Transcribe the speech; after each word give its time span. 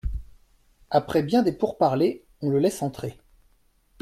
Après 0.89 1.21
bien 1.21 1.43
des 1.43 1.51
pourparlers, 1.51 2.25
on 2.41 2.49
le 2.49 2.57
laisse 2.57 2.81
entrer. 2.81 3.19